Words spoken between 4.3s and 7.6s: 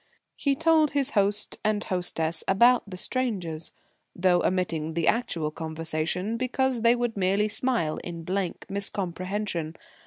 omitting the actual conversation because they would merely